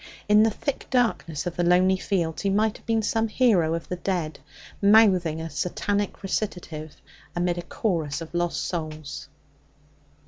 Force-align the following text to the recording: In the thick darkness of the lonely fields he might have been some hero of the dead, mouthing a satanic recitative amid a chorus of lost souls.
In 0.27 0.41
the 0.41 0.49
thick 0.49 0.87
darkness 0.89 1.45
of 1.45 1.55
the 1.55 1.63
lonely 1.63 1.95
fields 1.97 2.41
he 2.41 2.49
might 2.49 2.75
have 2.77 2.87
been 2.87 3.03
some 3.03 3.27
hero 3.27 3.75
of 3.75 3.87
the 3.87 3.97
dead, 3.97 4.39
mouthing 4.81 5.39
a 5.39 5.47
satanic 5.47 6.23
recitative 6.23 6.95
amid 7.35 7.59
a 7.59 7.61
chorus 7.61 8.19
of 8.19 8.33
lost 8.33 8.65
souls. 8.65 9.27